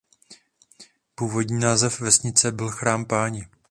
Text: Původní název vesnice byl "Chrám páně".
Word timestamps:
Původní 1.15 1.59
název 1.59 1.99
vesnice 1.99 2.51
byl 2.51 2.69
"Chrám 2.69 3.05
páně". 3.05 3.49